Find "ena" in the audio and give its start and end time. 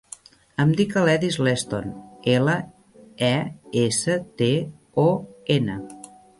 5.61-5.81